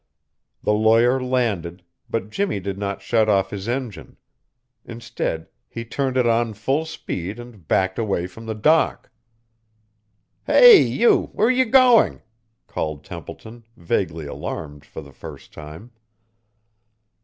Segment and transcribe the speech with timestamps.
[0.63, 4.17] The lawyer landed, but Jimmie did not shut off his engine.
[4.83, 9.11] Instead he turned it on full speed and backed away from the dock.
[10.47, 12.23] "Hey, you, where are you going?"
[12.65, 15.91] called Templeton, vaguely alarmed for the first time.